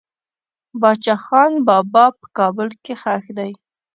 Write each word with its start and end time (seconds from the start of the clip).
باچا 0.81 1.15
خان 1.23 1.51
بابا 1.67 2.05
په 2.19 2.25
کابل 2.37 2.67
کې 2.83 2.93
خښ 3.01 3.23
دي. 3.37 3.51